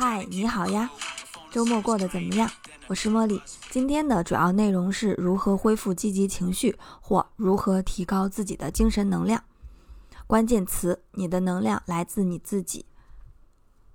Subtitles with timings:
[0.00, 0.88] 嗨，你好呀，
[1.50, 2.48] 周末过得怎么样？
[2.86, 9.42] 我是茉莉，今天的主要内容是如何恢复积极情绪，或如何提高自己的精神能量。
[10.28, 12.86] 关键词：你的能量来自你自己。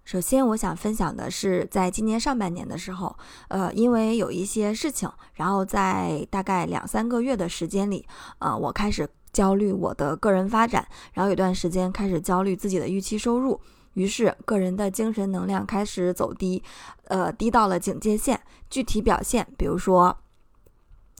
[0.03, 3.15] 首先，我想分享的是，在今年上半年的时候，
[3.47, 8.05] 呃，因为有一些事情，然后在大概两三个月的时间里，
[8.39, 13.61] 呃，我开始焦虑我的个人发展，然后有段时间开始焦虑自己的预期收入，
[13.93, 16.63] 于是个人的精神能量开始走低，
[17.05, 18.41] 呃，低到了警戒线。
[18.69, 20.17] 具体表现，比如说，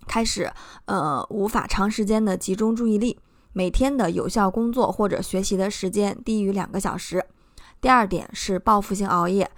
[0.08, 0.52] 开始
[0.86, 3.20] 呃无法长时间的集中注意力，
[3.52, 7.24] 每天的有效工作或者学习的时间低于两个小时。
[7.80, 9.52] 第二点是报复性熬夜，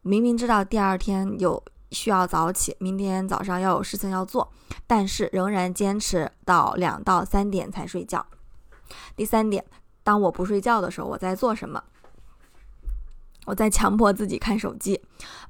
[0.00, 4.50] 明明知道第二天有需要早起，明天早上要有事情要做，
[4.86, 8.24] 但是仍然坚持到两到三点才睡觉。
[9.14, 9.64] 第三点，
[10.02, 11.82] 当我不睡觉的时候，我在做什么？
[13.44, 15.00] 我在强迫自己看手机，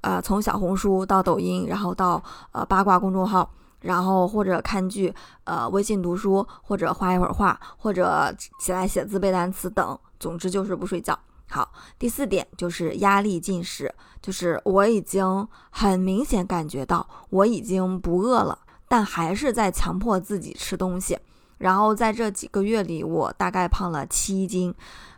[0.00, 5.14] 呃，从小红书到抖音，然后到呃八卦公众号，然后或者看剧，
[5.44, 11.18] 呃，微信读书，或者画一会儿画，或者起来写字背单词等，总之就是不睡觉。
[11.48, 18.58] 好，第四点就是压力进食，就是我已经很明显感觉到我已经不饿了，
[18.88, 21.16] 但还是在强迫自己吃东西。
[21.58, 24.74] 然后在这几个月里，我大概胖了七斤，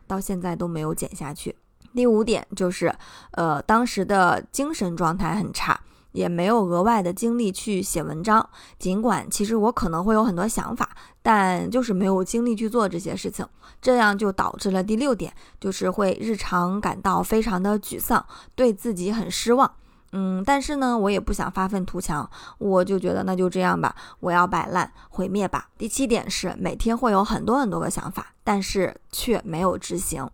[0.07, 1.57] 到现在都没有减下去。
[1.97, 2.95] 第五点就是，
[3.33, 5.81] 呃，当时的精神状态很差。
[6.13, 10.89] 也没有额外的精力去写文章，尽管其实我可能会有很多想法，
[11.23, 13.47] 但就是没有精力去做这些事情，
[13.83, 15.31] 这样就导致了第六点，
[15.61, 18.25] 就是会日常感到非常的沮丧，
[18.55, 19.71] 对自己很失望。
[20.13, 25.69] 嗯，但是呢，我也不想发愤图强，我就觉得那就这样吧，我要摆烂毁灭吧。
[25.77, 30.27] 第七点是每天会有很多很多个想法，但是却没有执行。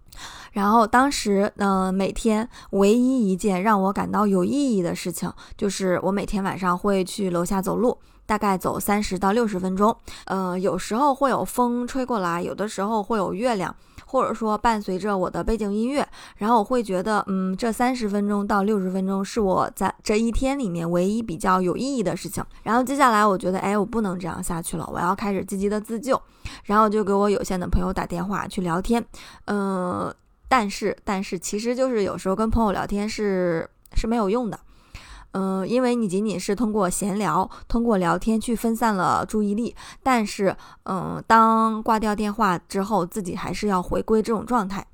[0.53, 9.97] 然后当时，嗯，每天唯一一件让我感到有意义的事情，就是我每天晚上会去楼下走路，大概走三十到六十分钟。
[10.27, 13.75] 呃，有时候会有风吹过来，有的时候会有月亮，
[14.07, 16.07] 或者说伴随着我的背景音乐，
[16.37, 22.45] 然后我会觉得，嗯，这三十分钟到六十分钟是我在这一天里面唯一比较有意义的事情。
[22.63, 26.21] 然后接下来，我觉得，哎，我不能这样下去了，我要开始积极的自救，
[26.65, 29.05] 然后就给我有限的朋友打电话去聊天，
[29.47, 30.15] 嗯。
[30.49, 34.61] 但是，但是，其实就是有时候跟朋友聊天是是没有用的，
[35.33, 44.87] 嗯，因为你仅仅是通过闲聊、通过聊天去分散了注意力，但是，嗯，当挂掉电话之后，自己还是要回归这种状态。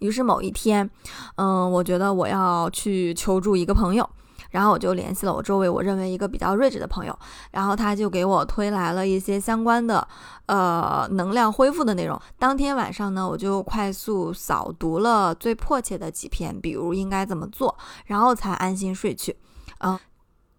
[0.00, 0.88] 于是某一天，
[1.36, 4.08] 嗯，我觉得我要去求助一个朋友。
[4.50, 7.18] 然后我就联系了我周围我认为一个比较睿智的朋友，
[7.50, 10.06] 然后他就给我推来了一些相关的，
[10.46, 12.20] 呃，能量恢复的内容。
[12.38, 17.76] 当天晚上呢，我就快速扫读了最迫切的几篇，比如应该怎么做，
[18.06, 19.36] 然后才安心睡去。
[19.80, 19.98] 嗯，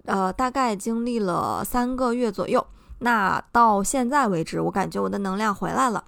[0.06, 2.66] 呃，大概经历了三个月左右。
[3.00, 6.04] 那到现在为止，我感觉我的能量回来了，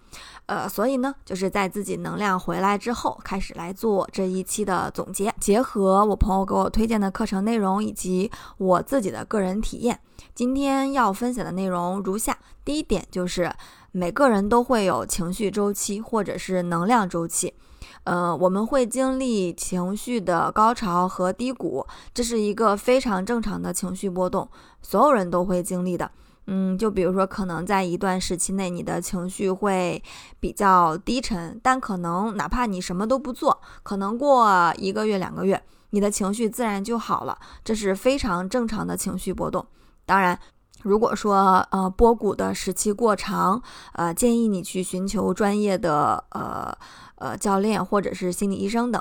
[0.46, 10.00] 呃，所以呢，就是在自己能量回来之后，开始来做这一期的总结，结合我朋友给我推荐的课程内容以及我自己的个人体验，
[10.36, 13.52] 今天要分享的内容如下：第一点就是
[13.92, 17.54] 每个人都会有情绪周期或者是能量周期，
[18.04, 24.50] 呃，我们会经历情绪的高潮和低谷，这是一个非常正常的情绪波动，
[24.82, 26.12] 所有人都会经历的。
[26.54, 30.04] 嗯，就比如说，可能在一段时期内，你的情绪会
[30.38, 39.66] 比较低沉，但可能哪怕你什么都不做，可能过一个月、两个月，你的情绪自然就好了，这是非常正常的情绪波动。
[40.06, 40.38] 当然，
[40.84, 43.62] 如果说呃波谷的时期过长，
[43.94, 46.76] 呃，建议你去寻求专业的呃。
[47.22, 49.00] 呃，教练或者是心理医生等。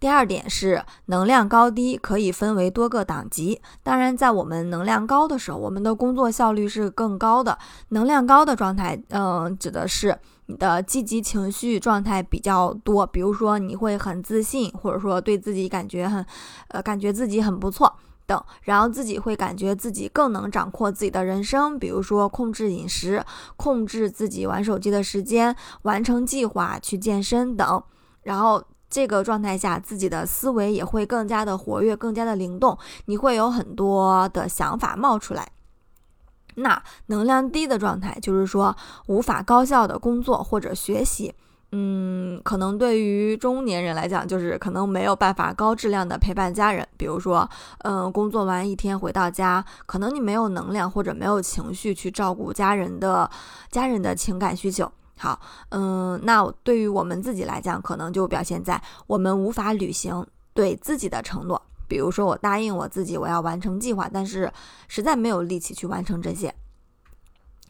[0.00, 3.60] 第二点是能量高低可以分为多个档级。
[3.84, 7.56] 当然，在我们能量高的时候，我们的工作效率是更高的。
[7.90, 13.06] 能量高的状态，嗯，指的是你的积极情绪状态比较多。
[13.06, 16.26] 比如说，你会很自信，或者说对自己感觉很，
[16.70, 17.94] 呃，感觉自己很不错。
[18.30, 23.24] 等，然后自己会感觉自己更能掌控自己的人生，比如说控制饮食、
[23.56, 27.82] 控制自己玩手机的时间、完成计划、去健身等。
[28.22, 35.50] 然后这个状态下，自己的思维也会更加的活跃、更加的灵动，你会有很多的想法冒出来。
[36.54, 38.76] 那能量低的状态，就是说
[39.06, 41.34] 无法高效的工作或者学习。
[41.72, 46.86] 嗯，可能对于中年人来讲，就是可能没有办法高质量的陪伴家人。
[46.96, 47.48] 比如说，
[47.84, 53.30] 嗯，工作完一天回到家，可能你没有能量或者没有情绪去照顾家人的
[53.70, 54.90] 家人的情感需求。
[55.16, 55.38] 好，
[55.68, 64.50] 嗯，那对于我们自己来讲，可能就表现在我们无法履行对自己的承诺，比如说我答应我自己我要完成计划，但是
[64.88, 66.52] 实在没有力气去完成这些。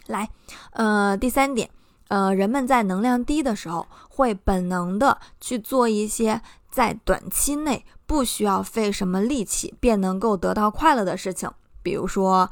[0.06, 0.28] 来，
[0.72, 1.68] 呃，第三点，
[2.10, 11.48] 呃，人们在能量低的时候，会本能的去做一些在短期内不需要费什么力气便能够得到快乐的事情，
[11.84, 12.50] 比如说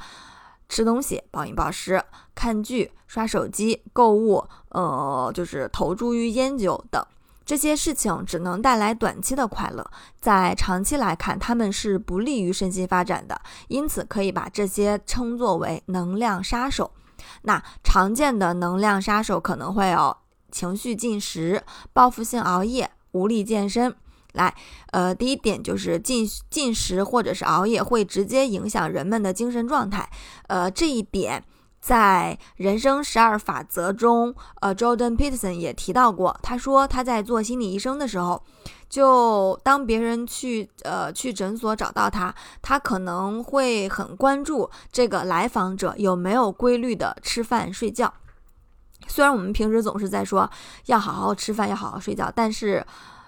[0.69, 2.01] 吃东西、暴饮暴食、
[2.33, 7.05] 看剧、刷手机、购物，呃，就是投注于烟酒等。
[7.45, 9.85] 这些事情只能带来短期的快乐，
[10.21, 13.41] 在长期来看，他们是不利于身心发展的。
[13.67, 16.91] 因此，可以把这些称作为能量杀手。
[17.43, 20.15] 那常见的能量杀手可能会有
[20.51, 21.63] 情绪进食、
[21.93, 23.95] 报复性熬夜、无力健身。
[24.33, 24.55] 来，
[24.91, 30.09] 呃，第一点就是进进食或者是熬夜会直接影响人们的精神状态。
[30.47, 31.43] 呃，这一点。
[31.79, 36.37] 在人生十二法则中，呃，Jordan Peterson 也提到过。
[36.43, 38.43] 他说他在做心理医生的时候，
[38.89, 48.13] 就当别人去呃去诊所找到他，他可能会很关注这个来访者有没有规律的吃饭睡觉。
[49.07, 50.49] 虽然我们平时总是在说
[50.87, 52.85] 要好好吃饭，要好好睡觉，但是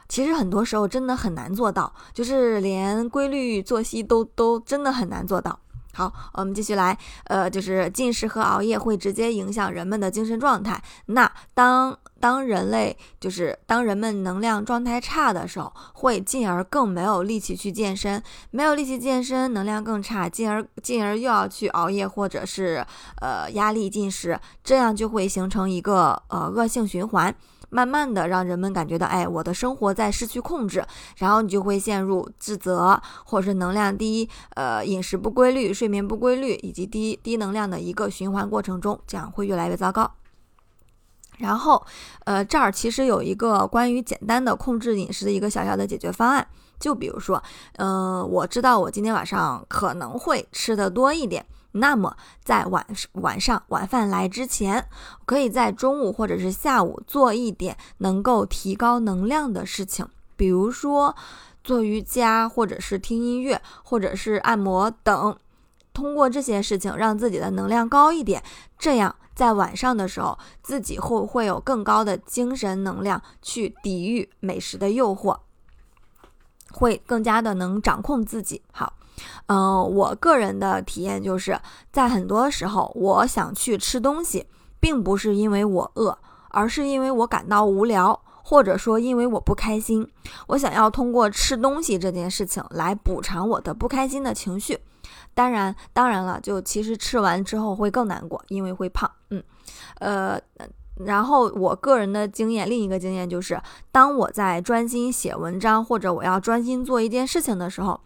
[0.09, 5.57] 其实很多时候真的很难做到，就是连规律作息都都真的很难做到。
[5.93, 10.81] 好，我们继续来，呃，就是进食和熬夜会直接影响人们的精神状态。
[11.07, 18.21] 那当当人类就是当人们能量状态差的时候，会进而更没有力气去健身，
[18.51, 22.85] 没有力气健身，能量更差，进而进而又要去熬夜或者是
[23.19, 27.35] 呃压力进食，这样就会形成一个呃恶性循环。
[27.71, 30.85] 慢慢的让人们感觉到，哎，我的生活在失去控制，
[31.17, 40.11] 然后你就会陷入自责，或者是能量低，呃，饮食不规律、睡眠不规律以及低低能量的一个循环过程中，这样会越来越糟糕。
[41.37, 41.83] 然后，
[42.25, 46.45] 呃，这儿其实有一个关于简单的控制饮食的一个小小的解决方案，
[46.79, 47.41] 就比如说，
[47.77, 51.45] 嗯，我知道我今天晚上可能会吃的多一点。
[51.73, 54.87] 那么，在晚晚上晚饭来之前，
[55.25, 61.15] 可以在中午或者是下午做一点能够提高能量的事情，比如说
[61.63, 65.37] 做瑜伽，或者是听音乐，或者是按摩等。
[65.93, 68.43] 通过这些事情，让自己的能量高一点，
[68.77, 75.39] 这样在晚上的时候，自己会会有更高的精神能量去抵御美食的诱惑，
[76.71, 78.61] 会更加的能掌控自己。
[78.73, 78.93] 好。
[79.47, 81.59] 嗯，我个人的体验就是
[81.91, 84.47] 在很多时候，我想去吃东西，
[84.79, 86.17] 并不是因为我饿，
[86.49, 90.07] 而是因为我感到无聊，或者说因为我不开心。
[90.47, 94.79] 我想要通过吃东西这件事情来补偿我的不开心的情绪。
[95.33, 99.09] 当然，当然了，就其实吃完之后会更难过，因为会胖。
[99.29, 99.43] 嗯，
[99.99, 100.39] 呃，
[101.05, 107.99] 然后我个人的经验，另一个经验就是，当我在专心写文章，或者我要专心做一件事情的时候。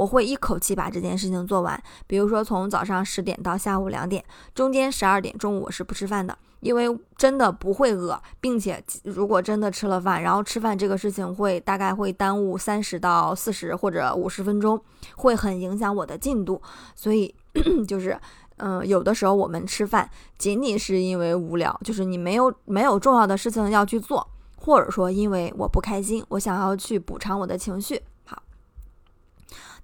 [0.00, 4.24] 我会一口气把这件事情做完，比如说从早上十点到下午两点，
[4.54, 14.82] 中间十二点中午我是不吃饭的，因为真的不会饿，并且如果真的吃了饭，然后吃饭这个事情会大概会耽误三十到四十或者五十分钟，
[15.16, 16.62] 会很影响我的进度，
[16.96, 17.34] 所以
[17.86, 18.18] 就是，
[18.56, 20.08] 嗯，有的时候我们吃饭
[20.38, 24.26] 仅仅是因为无聊，就是你没有没有重要的事情要去做，
[24.56, 28.00] 或者说因为我不开心，我想要去补偿我的情绪。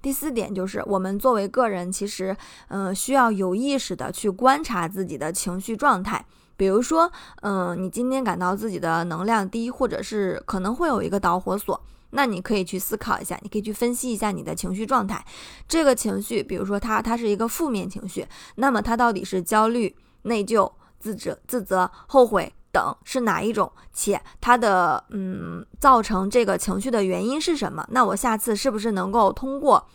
[0.07, 2.37] 第四点就是，我们作为个人，其实，
[2.69, 6.25] 嗯，需要有意识的去观察自己的情绪状态。
[6.57, 7.11] 比如说，
[7.43, 15.25] 嗯，你今天感到自己的能量低，或者是可能会有一个导火索，那你可以去思考一下，你可以去分析一下你的情绪状态。
[15.67, 20.71] 这个情绪，比如说它，它是一个负面情绪，那么它到底是焦虑、内疚、
[21.01, 22.55] 自责、自责、后悔？
[22.77, 23.73] 等是哪一种？
[23.95, 27.87] 且它的嗯造成这个情绪的原因是什么？
[27.91, 29.89] 那我下次是不是能够通过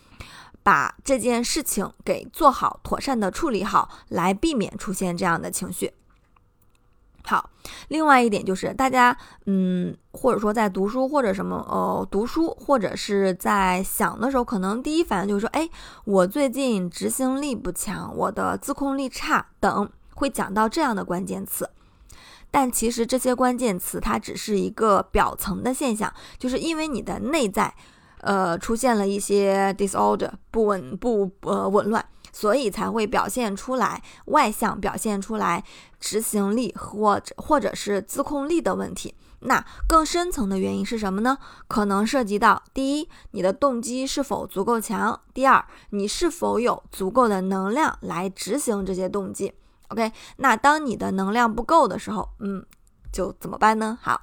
[0.64, 5.92] 把这件事情给做好、妥善的处理好，来避免出现这样的情绪？
[7.24, 7.50] 好，
[7.86, 15.70] 另外一点就是大家嗯，或者说在读书或者什么呃读书或者是在想的时候，可能第一反应就是说，哎，
[16.04, 21.70] 我最近执行力不强，我的自控力差等，会讲到这样的关键词。
[22.52, 27.74] 但其实这些关键词它只是一个表层的现象，就是因为你的内在，
[28.20, 35.64] 呃，出现了一些 disorder 不稳不呃紊乱，所以才会表现出来外向表现出来
[35.98, 39.14] 执行力或者或者是自控力的问题。
[39.44, 41.36] 那更深层的原因是什么呢？
[41.66, 49.52] 可能涉及到第一，你的动机是否足够强；第二，你是否有足够的能量来执行这些动机。
[49.92, 52.64] OK，那当你的能量不够的时候，嗯，
[53.12, 53.98] 就怎么办呢？
[54.00, 54.22] 好，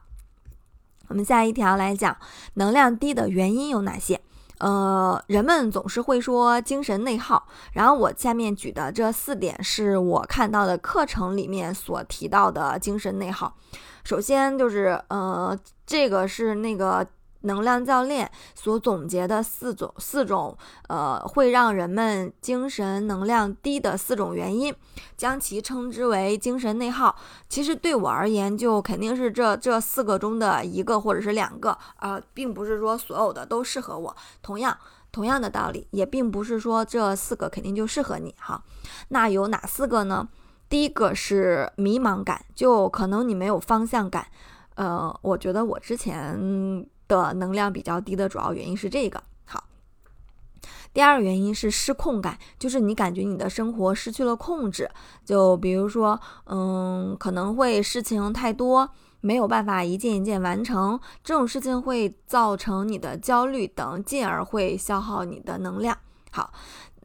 [1.10, 2.18] 我们下一条来讲
[2.56, 4.20] 能量低的原因有哪些。
[4.58, 13.56] 呃，人们总是会说精神内耗，然后我下面举的这四点是我看到的课程里面所提到的精神内耗。
[14.04, 17.08] 首先就是，呃，这个是那个。
[17.42, 24.76] 能量教练所总结的四种四种，呃，会让人们精神能量低的四种原因，
[25.16, 27.16] 将其称之为精神内耗。
[27.48, 34.16] 其实对我而言，就肯定是这这四个中的一个或者是两个，呃，并不是说所有的都适合我。
[34.42, 34.78] 同样，
[35.12, 38.62] 同样的道理，也并不是说这四个肯定就适合你哈。
[39.08, 40.28] 那有哪四个呢？
[40.68, 44.28] 第一个是迷茫感，就可能你没有方向感。
[44.76, 46.86] 呃，我觉得我之前。
[47.10, 49.22] 的能量比较低的主要原因是这个。
[49.46, 49.66] 好，
[50.94, 54.90] 第二个原因是失控感，就是你感觉你的生活失去了控制。
[55.26, 58.90] 就比如说，嗯，可能会事情太多，
[59.20, 65.98] 没有办法一件一件完成，这种事情会造成你的焦虑等，进而会消耗你的能量。
[66.32, 66.54] 好，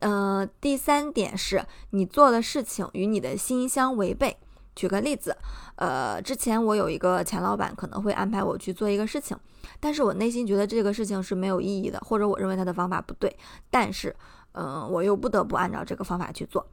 [0.01, 4.37] 嗯，第三点是你做的事情与你的心相违背。
[4.75, 5.37] 举个例子，
[5.77, 9.37] 呃，之前我有一个前老板可能会安排我去做一个事情。
[9.81, 13.35] 但是我内心觉得这个事情是没有意义的，或者我认为他的方法不对，
[13.71, 14.15] 但是，
[14.53, 16.65] 嗯，我又不得不按照这个方法去做，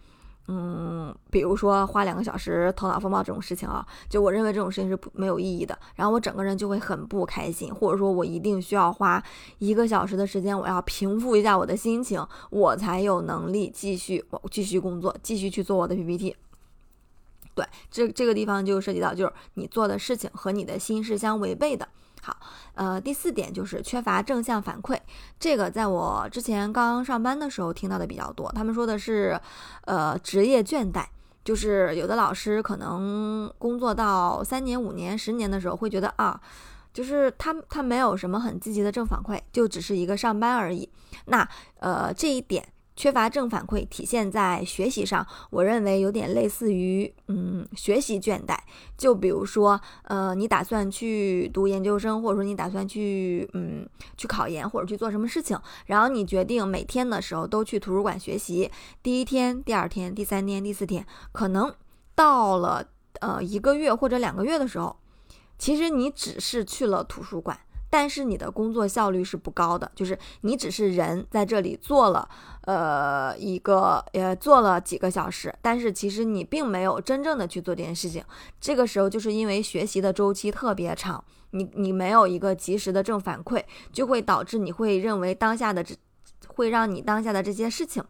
[0.48, 9.24] 嗯，比如说花两个小时头脑风暴这种事情啊，就我认为这种事情是没有意义的，然后我整个人就会很不开心，或者说我一定需要花
[9.60, 16.36] 一个小时的时间，我要平复一下我的心情，我才有能力继续继续工作，继续去做我的 PPT。
[17.54, 21.88] 对，这这个地方就涉及到，就是你做的事情和你的心是相违背的。
[22.22, 22.38] 好，
[22.76, 24.96] 呃，第四点就是缺乏正向反馈。
[25.40, 28.52] 这个在我之前刚上班的时候听到的比较多。
[28.52, 29.40] 他们说的是，
[29.86, 31.04] 呃，职业倦怠，
[31.44, 36.40] 就是有的老师可能工作到三年、五年、十年的时候，会觉得啊，
[36.94, 40.88] 就是他他没有什么很积极的正反馈，就只是一个上班而已。
[41.26, 41.46] 那
[41.80, 42.72] 呃，这一点。
[43.02, 48.56] 缺乏正反馈体现在学习上，我认为有点类似于，嗯，学习倦怠。
[48.96, 58.70] 就比如说，呃，你打算去读研究生，或者说你打算去，嗯，去考研或者去做什么事情，然后你决定每天的时候都去图书馆学习。
[59.02, 61.74] 第一天、第二天、第三天、第四天，可能
[62.14, 62.86] 到了
[63.20, 64.96] 呃一个月或者两个月的时候，
[65.58, 67.60] 其实你只是去了图书馆。
[67.92, 72.28] 但是你的工作效率是不高的，就是你只是人在这里做了，
[72.62, 78.24] 呃，一个呃做了几个小时，但是其实你并没有真正的去做这件事情。
[78.62, 85.94] 这个时候就是因为学习的周期特别长，你你没有一个及时的正反馈，就会导致你会认为当下的这
[86.48, 88.02] 会让你当下的这些事情，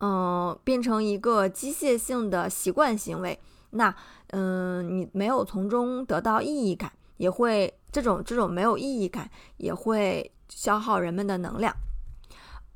[0.00, 3.40] 嗯，变成一个机械性的习惯行为。
[3.70, 3.94] 那
[4.32, 7.72] 嗯，你没有从中得到意义感，也会。
[7.94, 11.72] 这种这种没有意义感也会消耗人们的能量。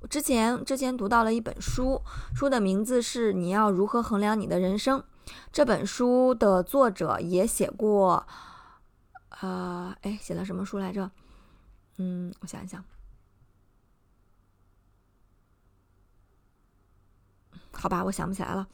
[0.09, 2.01] 之前之前读到了一本书，
[2.37, 5.01] 书的名字是《你要如何衡量你的人生》。
[5.51, 8.25] 这本书的作者也写过，
[9.41, 11.11] 呃，哎，写了什么书来着？
[11.97, 12.85] 嗯，我想一想。
[17.73, 18.69] 好吧，我想不起来了。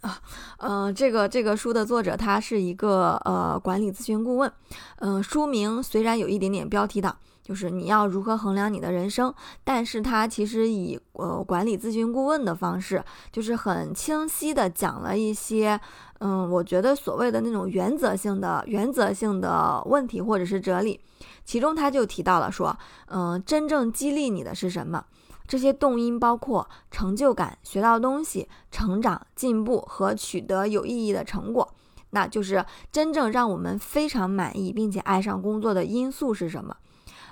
[0.00, 0.20] 啊，
[0.58, 4.50] 呃，这个这个书的作者他是一个呃管理咨询顾问，
[4.98, 15.80] 嗯，书名虽然有一点点标题党，就是你要如何衡量你的人生，但是他其实以呃管理咨询顾问的方式，就是很清晰的讲了一些，
[16.18, 21.00] 嗯，我觉得所谓的那种原则性的原则性的问题或者是哲理，
[21.44, 22.76] 其中他就提到了说，
[23.06, 25.04] 嗯，真正激励你的是什么？
[25.46, 31.72] 这些动因包括成就感、学到东西、成长、进步和取得有意义的成果。
[32.10, 36.74] 那就是真正让我们非常满意并且爱上工作的因素是什么？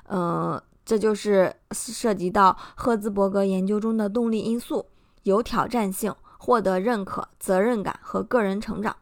[0.09, 4.85] 嗯，这就是涉及到赫兹伯格研究中的动力因素：
[5.23, 8.94] 有挑战性、获得认可、责任感和个人成长。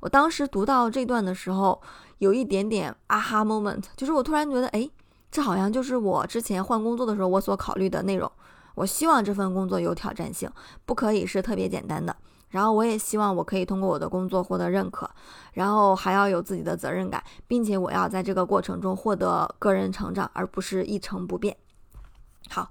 [0.00, 1.82] 我当时读到这段的时候，
[2.18, 4.88] 有一点点啊哈 moment，就是我突然觉得，哎，
[5.30, 8.30] 这好像就是我之前换工作的时候我所考虑的内容。
[8.76, 10.48] 我希望这份工作有挑战性，
[10.84, 12.14] 不可以是特别简单的。
[12.50, 15.10] 然后我也希望我可以通过我的工作获得认可，
[15.54, 21.56] 然后还要有自己的责任感，并且我要在这个过程中获得个人成长，而不是一成不变。
[22.48, 22.70] 好，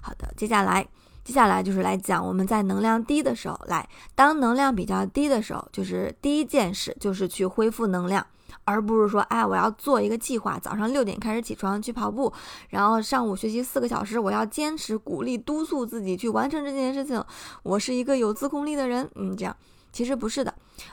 [0.00, 0.86] 好的，接下来，
[1.24, 8.24] 接下来就是来讲我们在能量低的时候，来，当能量比较低的时候，就是第一件事就是去恢复能量。
[8.64, 12.32] 而不是说，哎，我要做一个计划，早上六点开始起床去跑步，
[12.70, 17.22] 然后上午学习四个小时，我要坚持鼓励督促自己去完成这件事情。
[17.62, 19.56] 我是一个有自控力的人，嗯，这样
[19.92, 20.52] 其实不是的。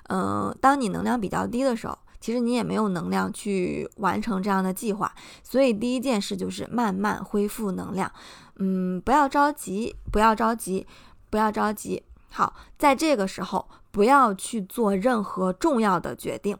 [0.09, 5.11] 嗯，当你能量比较低的时候，其实你也没有能量去完成这样的计划。
[5.43, 8.11] 所以第一件事就是慢慢恢复能量，
[8.57, 10.87] 嗯，不要着急，不要着急，
[11.29, 12.03] 不要着急。
[12.31, 16.57] 好，在这个时候不要去做任何重要的决定。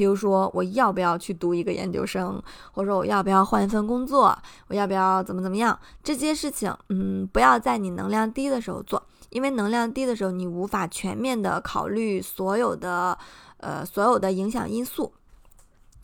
[0.00, 2.42] 比如说，我要不要去读一个研究生，
[2.72, 4.34] 或者说我要不要换一份工作，
[4.68, 5.78] 我要不要怎么怎么样？
[6.02, 13.18] 这些事情，嗯，不要在你能量低的时候做，因为能量低的时候，你无法全面的考虑所有的，
[13.58, 15.12] 呃，所有的影响因素，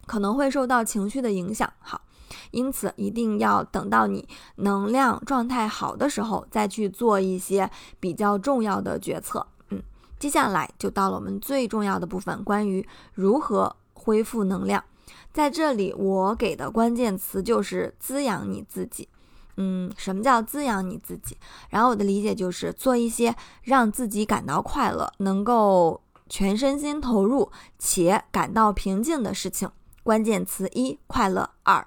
[0.04, 1.72] 可能会受到情绪的影响。
[1.80, 2.02] 好，
[2.50, 9.46] 因此一定要等到你能量状态好的时候，再去做一些比较重要的决策。
[9.70, 9.82] 嗯，
[10.18, 13.74] 接下来就到了我们最重要的部分，关于如何。
[14.06, 14.84] 恢复能量，
[15.32, 19.08] 在这里我给的关键词就是滋养你自己。
[19.56, 21.36] 嗯，什么叫滋养你自己？
[21.70, 23.34] 然后我的理解就是做一些
[23.64, 29.68] 让自己感到快乐、能够全身心投入且感到平静的事情。
[30.04, 31.84] 关键词一：快乐；二：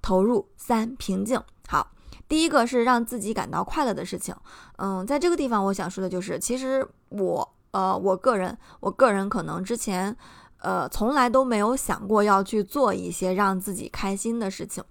[0.00, 1.42] 投入；三：平静。
[1.66, 1.90] 好，
[2.28, 4.32] 第一个是让自己感到快乐的事情。
[4.76, 10.16] 嗯，在这个地方我想说的就是，其实我呃，我个人，我个人可能之前。
[10.60, 14.82] 呃，从来都没有想过要去做一些让自己开心的事情，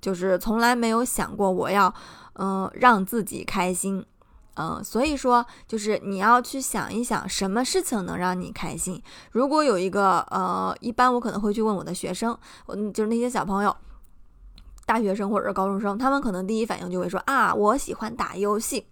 [0.00, 1.92] 就是从来没有想过我要，
[2.34, 4.04] 嗯，让自己开心，
[4.56, 9.02] 嗯，所以说，就是你要去想一想，什么事情能让你开心。
[9.32, 12.36] 如果有一个，呃，一般我可能会去问我的学生，
[12.66, 13.76] 嗯，就是那些小朋友，
[14.84, 18.86] 大学生或者是高中生，他们可能第一反应就会说啊，我喜欢打游戏，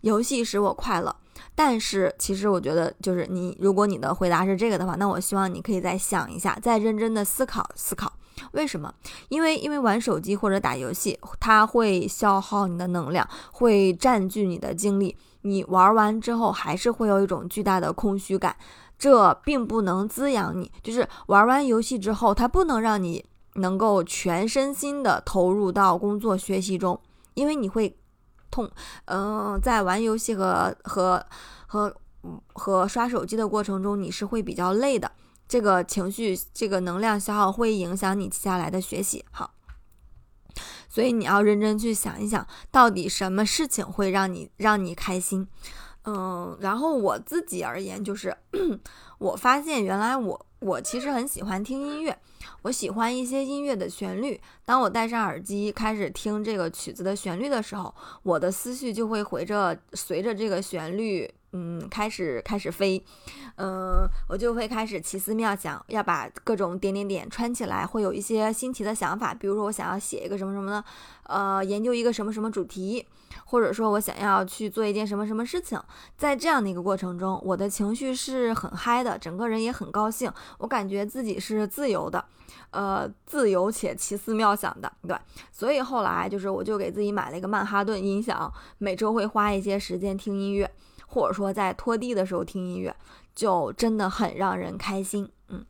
[0.00, 1.14] 游戏使我快乐。
[1.54, 8.12] 但是，其实我觉得，就是你，如果你的回答是这个的话，那我希望你可以再想一下，再认真的思考思考，
[8.52, 8.92] 为什么？
[9.28, 18.56] 因为，因为玩手机或者打游戏，它会消耗你的能量，会占据你的精力，你玩完之后还是会有一种巨大的空虚感，
[18.98, 20.70] 这并不能滋养你。
[20.82, 23.24] 就是玩完游戏之后，它不能让你
[23.54, 26.98] 能够全身心的投入到工作学习中，
[27.34, 27.96] 因为你会。
[28.52, 28.70] 痛，
[29.06, 31.26] 嗯，在玩游戏和和
[31.66, 31.96] 和
[32.52, 35.10] 和刷手机的过程中，你是会比较累的。
[35.48, 39.24] 这个情绪，这个能量消耗会影响你接下来的学习。
[39.30, 39.54] 好，
[40.88, 45.48] 所以你要认真去想一想，到底什么事情会让你让你开心。
[46.04, 48.36] 嗯，然后我自己而言，就是
[49.18, 52.18] 我发现原来我我其实很喜欢听音乐。
[52.62, 54.40] 我喜欢一些音乐的旋律。
[54.64, 63.02] 当我戴上耳机开始听这个曲子的旋律的时候，我的思绪就会随着随着这个旋律，嗯，开始开始飞。
[63.56, 69.34] 嗯，我就会开始奇思妙想，要把各种点点点串起来，会有一些新奇的想法。
[69.34, 70.84] 比如说，我想要写一个什么什么的，
[71.24, 73.06] 呃，研究一个什么什么主题，
[73.52, 75.78] 或者说我想要去做一件什么什么事情。
[76.16, 82.24] 在这样的一个过程中，我的情绪是很嗨的，整个人也很高兴，我感觉自己是自由的。
[82.70, 85.14] 呃，自由且奇思妙想的，对，
[85.50, 90.70] 所以后来就是我就给自己买了一个曼哈顿音响，每周会花一些时间听音乐，
[91.06, 92.96] 或者说在拖地的时候听音乐，
[93.34, 95.30] 就真的很让人开心。
[95.48, 95.62] 嗯，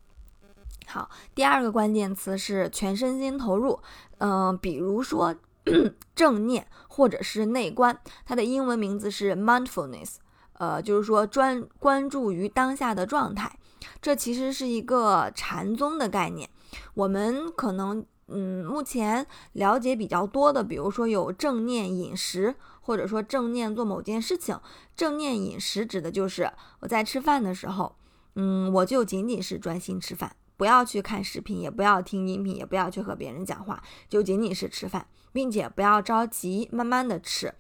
[0.86, 3.80] 好，第二个关键词是全身心投入，
[4.18, 5.34] 嗯，比如说
[6.14, 10.16] 正念或者是内观，它的英文名字是 mindfulness，
[10.54, 13.58] 呃，就是说专关注于当下的状态，
[14.00, 16.48] 这其实是一个禅宗的概念。
[16.94, 24.58] 我们可能，嗯，目前了解比较多的，比如说有正念饮食，或者说正念做某件事情。
[24.96, 27.96] 正念饮食指的就是我在吃饭的时候，
[28.34, 37.52] 嗯，我就仅仅是专心吃饭，不要去看视频，也不要听音频，也不要去和别人讲话，就仅仅是吃饭，并且不要着急，慢慢的吃，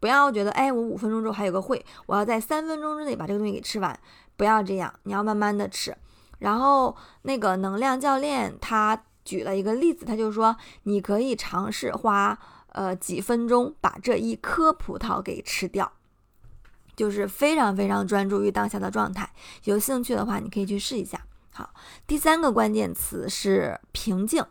[0.00, 4.00] 不要觉得，哎，我五分钟之后还有个会，我要在三分钟之内把这个东西给吃完，
[4.38, 5.94] 不要这样，你要慢慢的吃。
[6.38, 12.38] 然后那个能量教练他举了一个例子，他就说你可以尝试花
[12.68, 15.92] 呃几分钟把这一颗葡萄给吃掉，
[16.96, 19.30] 就是非常非常专注于当下的状态。
[19.64, 21.20] 有兴趣的话，你可以去试一下。
[21.56, 21.70] 好，
[22.06, 24.44] 第三个关键词是平静。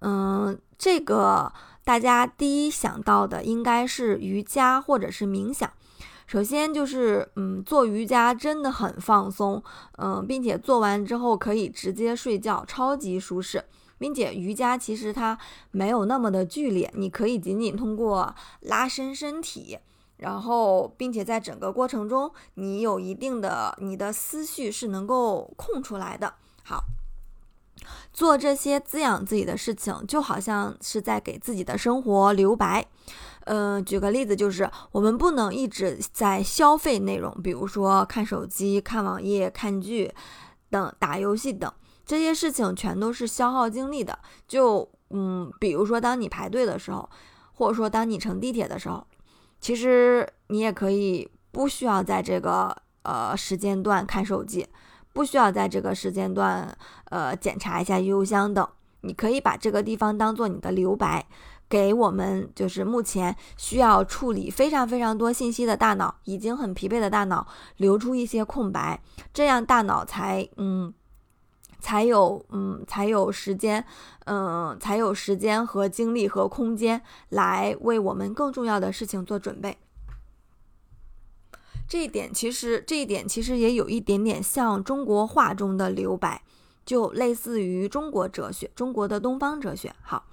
[0.00, 1.50] 嗯，这个
[1.84, 5.72] 大家第一想到的应该是瑜伽或者是冥想。
[6.26, 9.62] 首先就是，嗯，做瑜伽真的很放松，
[9.96, 13.64] 嗯，并且做完之后可以直接睡觉，超级舒适，
[13.96, 15.38] 并且瑜伽其实它
[15.70, 19.78] 没有那么的剧烈，你可以仅仅通过拉伸身体，
[20.18, 26.34] 然后并且在整个过程中，你有一定的你的思绪是能够空出来的。
[26.70, 26.84] 好。
[28.12, 32.86] 做这些滋养自己的事情，就好像是在给自己的生活留白。
[33.46, 40.12] 嗯，举个例子，就是我们不能一直在消费内容，比如说看手机、看网页、看剧
[40.68, 41.72] 等、打游戏等。
[42.04, 44.18] 这些事情全都是消耗精力的。
[44.46, 47.08] 就嗯，比如说当你排队的时候，
[47.54, 49.06] 或者说当你乘地铁的时候，
[49.60, 54.66] 其实你也可以不需要在这个呃时间段看手机，
[55.12, 58.66] 不需要在这个时间段呃检查一下邮箱等。
[59.02, 61.26] 你可以把这个地方当做你的留白。
[61.68, 67.46] 给我们就是目前需要处理非常非常多信息的大脑，已经很疲惫的大脑
[67.76, 69.00] 留出一些空白，
[69.32, 70.92] 这样大脑才嗯
[71.78, 73.84] 才有嗯才有时间
[74.24, 79.78] 嗯才有时间和精力和空间来为我们更重要的事情做准备。
[81.90, 86.40] 这一点其实这一点其实也有一点点像中国画中的留白，
[86.86, 89.92] 就类似于中国哲学，中国的东方哲学。
[90.00, 90.24] 好。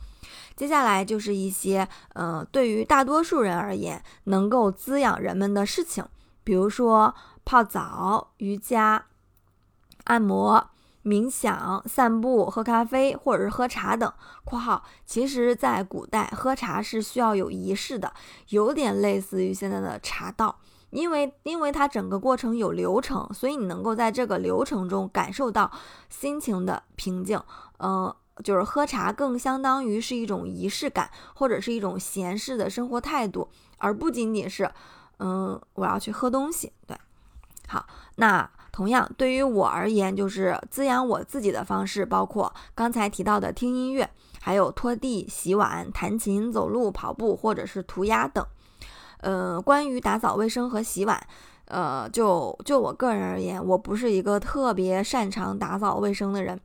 [0.56, 6.04] 接下来就是一些，呃，对于大多数人而言能够滋养人们的事情，
[6.44, 7.14] 比如说
[7.46, 9.06] 泡澡、瑜伽、
[10.06, 10.72] 按摩、
[11.04, 14.12] 冥想、散步、喝咖啡或者是喝茶等。
[14.44, 18.12] （括号）其实，在古代喝茶是需要有仪式的，
[18.50, 25.72] 有点类似于现在的茶道，因为因为它整个过程有流程，所以你能够在这个流程中感受到
[26.10, 27.42] 心情的平静。
[27.80, 28.14] 嗯。
[28.44, 34.70] 就是喝茶更相当于是一种仪式感，或者是一种闲适的生活态度，而不仅仅是，
[35.18, 36.72] 嗯，我要去喝东西。
[36.86, 36.96] 对，
[37.68, 44.08] 好，那同样对于我而言，就是滋养我自己的方式，包括刚才提到的听音乐，
[44.40, 48.46] 还有拖地、洗碗、弹琴、走路、跑步，或者是涂鸦等。
[49.28, 51.22] 呃，关于打扫卫生和洗碗。
[51.66, 56.58] 呃，就就我个人而言，我不是一个特别擅长打扫卫生的人，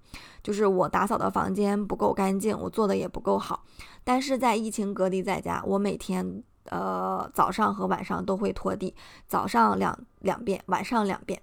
[0.45, 3.65] 就是我打扫的房间不够干净，我做的也不够好。
[4.05, 8.95] 但是在疫情隔离在家，我每天呃早上和晚上都会拖地，
[9.27, 11.43] 早上两两遍，晚上两遍。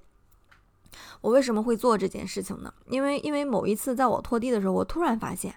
[1.20, 2.74] 我为什么会做这件事情呢？
[2.88, 5.54] 因为因为某一次在我拖地的时候，我突然发现，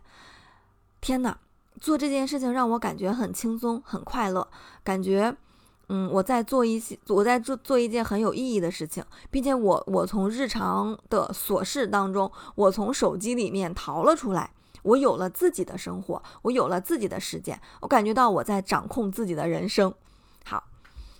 [1.01, 1.39] 天哪，
[1.81, 4.49] 做这件事情让我感觉很轻松，很快乐，
[4.83, 5.37] 感觉。
[5.95, 19.93] 嗯，我在做一些，我在做做一件很有意义的事情，并且我我从日常的琐事当中，我从手机里面逃了出来，我有了自己的生活，我有了自己的时间，我感觉到我在掌控自己的人生。
[20.47, 20.65] 好，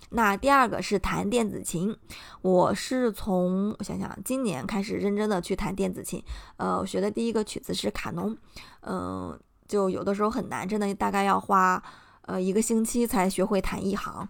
[0.09, 1.95] 那第二个是弹电子琴，
[2.41, 6.23] 我是从我想想，今年开始认真的去弹电子琴，
[6.57, 8.35] 呃，我学的第一个曲子是卡农，
[8.81, 11.79] 嗯，就有的时候很难，真的大概要花
[12.21, 14.27] 呃一个星期才学会弹一行。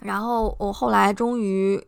[0.00, 1.82] 然后我后来终于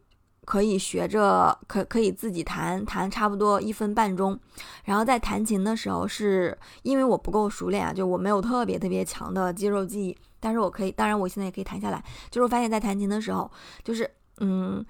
[0.45, 4.39] 可以学着，可可以自己弹，弹差不多一分半钟。
[4.85, 10.17] 然后在弹琴的时候，是因为我不够熟练啊，就我没有特别特别强的肌肉记忆。
[10.43, 12.03] 但是我可以，当然我现在也可以弹下来。
[12.31, 13.51] 就是我发现，在弹琴的时候，
[13.85, 14.85] 就是嗯，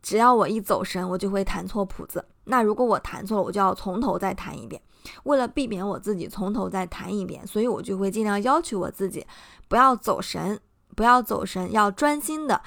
[0.00, 2.24] 只要我一走神，我就会弹错谱子。
[2.44, 4.80] 那如果我弹错了，我就要从头再弹一遍。
[5.24, 9.26] 为了避免我自己从头再弹一遍，所以我就会尽量要求我自己
[9.68, 10.58] 不要走神。
[10.94, 12.60] 不要走神，要专心的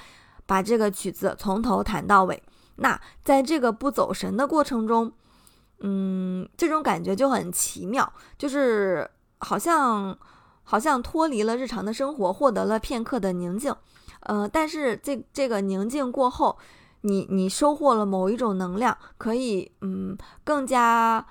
[0.46, 2.42] 把这个曲子从头弹到尾。
[2.76, 5.12] 那在这个不走神的过程中，
[5.80, 9.08] 嗯，这种感觉就很奇妙，就是
[9.38, 10.16] 好像
[10.62, 13.74] 好像脱离了日常的生活，获得了片刻的宁静。
[14.20, 16.58] 呃，但是这这个宁静过后，
[17.02, 21.26] 你你收获了某一种能量，可以嗯更加。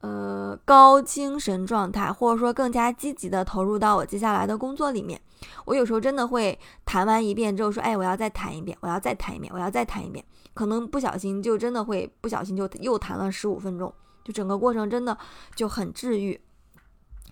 [0.00, 5.20] 呃，高精神状态，或者说更加积极的投入到我接下来的工作里面。
[5.64, 10.24] 我有时候真的会弹完一遍之后说，哎，我要再弹一遍，我要再弹一遍，我要再弹一遍。
[10.54, 13.92] 可能不小心就真的会不小心就又弹了十五分钟，
[14.24, 15.16] 就整个过程真的
[15.54, 16.40] 就很治愈。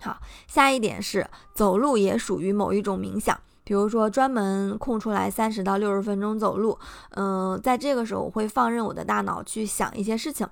[0.01, 6.77] 好，下一点是走路也属于某一种冥想，比如说专门空出来三十到六十分钟走路，
[7.11, 10.47] 嗯，在这个时候我会放任我的大脑去想一些事情。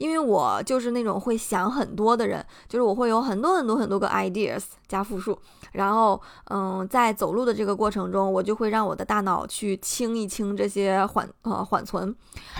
[0.00, 5.38] 因为我就是那种会想很多的人，就是我会有很多很多很多个 ideas 加复数，
[5.72, 12.16] 然后嗯，在走路的这个过程中，我就会让我的大脑去清一清这些缓呃缓存，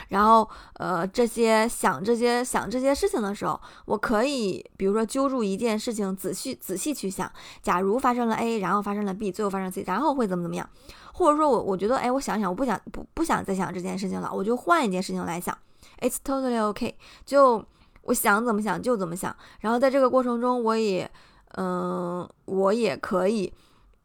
[0.09, 10.69] 然后呃这些想这些想这些事情的时候，我可以比如说揪住一件事情，仔细仔细去想，假如发生了 A，然后发生了 B，最后发生 C，然后会怎么怎么样，
[11.15, 15.57] 或者说我我觉得哎，我想想，我不想不不想再想这件事情了，我就换一件事情来想。
[16.01, 16.95] It's totally okay，
[17.27, 17.63] 就
[18.03, 19.37] 我想怎么想就怎么想。
[19.61, 21.11] 然后在这个过程中，我也，
[21.57, 23.53] 嗯，我也可以，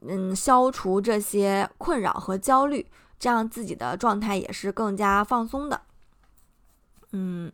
[0.02, 2.86] 嗯，消除这些困扰和焦虑，
[3.18, 5.82] 这样自己的状态也是更加放松的。
[7.14, 7.50] 嗯，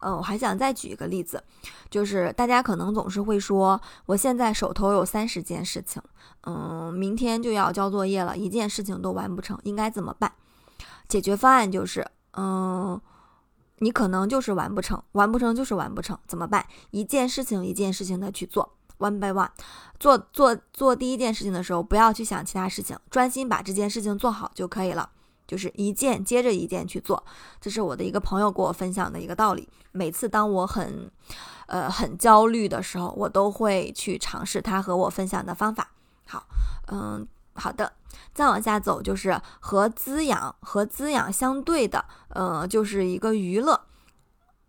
[0.00, 1.40] 嗯，我还想再举一个例子，
[1.88, 6.02] 就是大家可能总是会说，我现在手头有三十件事情，
[6.42, 10.32] 嗯，明天就要交作业了，一件事情都完不成，应该怎么办？
[11.06, 12.04] 解决方案就是，
[12.36, 13.00] 嗯。
[13.84, 16.66] 你可能就是完不成，完不成就是完不成，怎么办？
[16.90, 19.50] 一件事情一件事情的去做，one by one，
[20.00, 25.10] 做做做第一件事情的时候，不要去想其他事情，专心把这件事情做好就可以了。
[25.46, 27.22] 就是一件接着一件去做，
[27.60, 29.68] 这是我的一个朋友给我分享的一个道理。
[29.92, 31.10] 每次当我很，
[31.66, 35.90] 呃，很焦虑的时候，我都会去尝试他和我分享的方法。
[36.26, 36.46] 好，
[36.90, 37.92] 嗯，好的，
[38.32, 43.80] 再往下走就是和滋养和滋养相对的，呃，就是一个娱乐。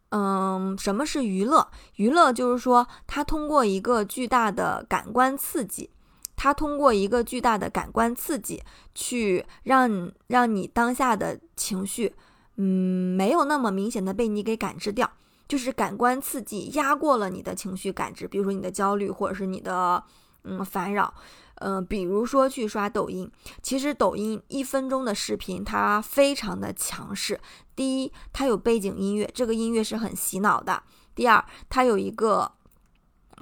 [0.10, 1.68] 嗯，什么是娱乐？
[1.96, 5.90] 娱乐就是说，它通过一个巨大的感官刺激。
[6.38, 8.62] 它通过一个巨大的感官刺激，
[8.94, 12.14] 去让让你当下的情绪，
[12.58, 15.10] 嗯，没有那么明显的被你给感知掉，
[15.48, 20.04] 就是感官刺激压过了你的情绪感知，比如说你的焦虑或者是你的
[20.44, 21.14] 嗯烦扰，
[21.56, 27.40] 嗯，比如说去刷抖音，其实抖音一分钟的视频它非常的强势，
[27.76, 30.82] 第一，它有背景音乐，这个音乐是很洗脑的；
[31.14, 32.52] 第二，它有一个。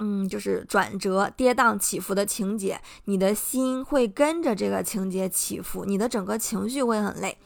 [0.00, 7.38] 嗯，就是转折、跌宕起伏的情节，你的心会跟着这个情节起伏，你的整个情绪会很累。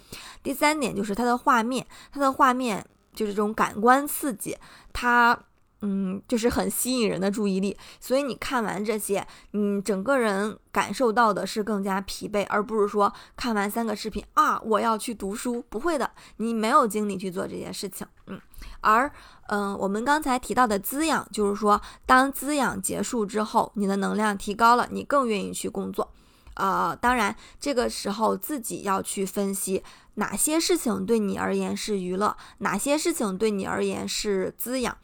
[0.42, 4.56] 第三点就是它的画面，它的画面就是这种感官刺激，
[4.94, 5.38] 它。
[5.80, 18.06] 嗯，就是很吸引人的注意力，所以你看完这些，你整个人感受到的是更加疲惫，而不是说看完三个视频啊，我要去读书，不会的，你没有精力去做这件事情。
[18.26, 18.40] 嗯，
[18.80, 19.10] 而
[19.46, 26.12] 嗯，我们刚才提到的滋养，就是说，当滋养结束之后，你的能量提高了，你更愿意去工作。
[26.54, 34.98] 呃，当然，这个时候自己要去分析哪些事情对你而言是娱乐，哪些事情对你而言是滋养。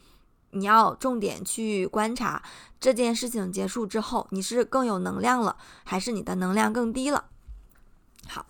[0.54, 2.42] 你要重点去观察
[2.80, 7.24] 这件事情结束之后，你是更有能量了，还是你的能量更低了？
[8.28, 8.46] 好，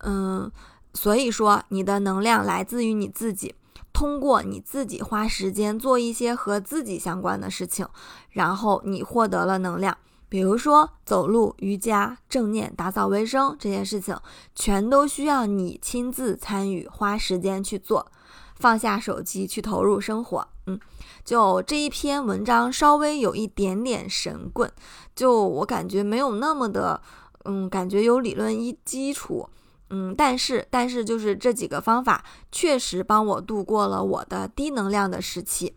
[0.00, 0.50] 嗯，
[0.94, 3.54] 所以说你的能量来自于你自己，
[3.92, 7.88] 通过你自己花时间做一些和自己相关的事情，
[8.30, 9.96] 然后你获得了能量。
[10.28, 14.18] 比如说走路、瑜伽、正念、打扫卫生这些事情，
[14.56, 18.10] 全都需要你亲自参与，花时间去做。
[18.58, 20.78] 放下手机去投入生活，嗯，
[21.24, 24.70] 就这一篇文章稍微有一点点神棍，
[25.14, 27.00] 就我感觉没有那么的，
[27.44, 29.48] 嗯，感觉有理论一基础，
[29.90, 35.74] 嗯，但是但是就是这几个方法确实帮我度过了我的低能量的时期，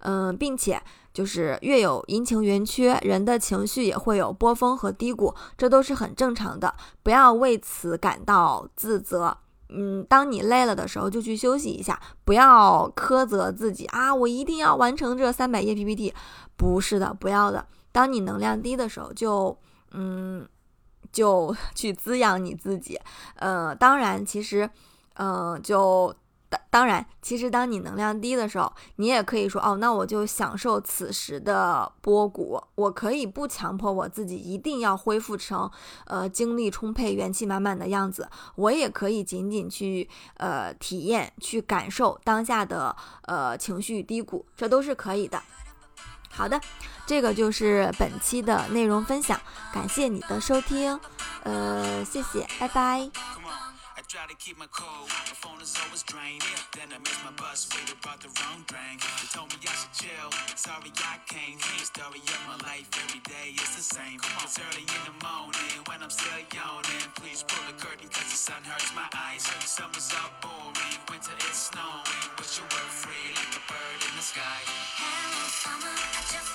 [0.00, 9.36] 嗯，并且就是月有阴晴圆缺，人的情绪也会有波峰和低谷，这都是很正常的，不要为此感到自责。
[9.74, 14.14] 嗯，当你累了的时候，就去休息一下，不要苛责自己啊！
[14.14, 16.12] 我一定要完成这三百页 PPT，
[16.56, 17.66] 不是的，不要的。
[17.90, 19.56] 当你能量低的时候，就
[19.92, 20.46] 嗯，
[21.10, 22.98] 就 去滋养你自己。
[23.36, 24.68] 呃，当然，其实，
[25.14, 26.14] 嗯，就。
[26.70, 35.70] 当然，其实当你能量低的时候，你也可以说哦，那我就享受此时的波谷，我可以不强迫我自己一定要恢复成
[36.06, 45.42] 呃精力充沛、元气满满的样子，我也可以仅仅去呃体验、去感受当下的呃情绪低谷，这都是可以的。
[46.30, 46.58] 好的，
[47.04, 49.38] 这个就是本期的内容分享，
[49.74, 50.98] 感谢你的收听，
[51.42, 53.10] 呃，谢谢，拜拜。
[54.12, 55.08] Try to keep my cool.
[55.08, 56.44] My phone is always drained.
[56.76, 59.00] Then I miss my bus, waited, brought the wrong drink.
[59.00, 60.28] They told me I should chill.
[60.52, 61.56] Sorry, I can't.
[61.56, 64.20] The story of my life every day is the same.
[64.44, 67.08] It's early in the morning when I'm still yawning.
[67.16, 69.48] Please pull the curtain cause the sun hurts my eyes.
[69.64, 72.20] Summer's up boring, winter is snowing.
[72.36, 74.60] Wish you were free like a bird in the sky.
[75.00, 76.51] Hello, summer, I just